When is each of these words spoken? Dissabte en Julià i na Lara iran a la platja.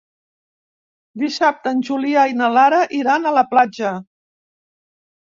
Dissabte 1.23 1.73
en 1.75 1.83
Julià 1.89 2.23
i 2.31 2.33
na 2.39 2.47
Lara 2.53 2.79
iran 3.01 3.27
a 3.27 3.35
la 3.35 3.43
platja. 3.53 3.91